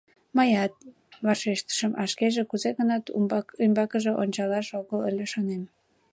[0.37, 0.73] —Мыят,—
[1.25, 3.03] вашештышым, а шкеже кузе-гынат
[3.65, 5.63] ӱмбакыже ончалаш огыл ыле, шонем.